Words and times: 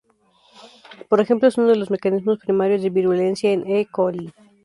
Por 1.09 1.21
ejemplo, 1.21 1.47
es 1.47 1.59
uno 1.59 1.67
de 1.67 1.75
los 1.75 1.91
mecanismos 1.91 2.39
primarios 2.39 2.81
de 2.81 2.89
virulencia 2.89 3.51
en 3.51 3.67
"E. 3.67 3.85
coli". 3.85 4.33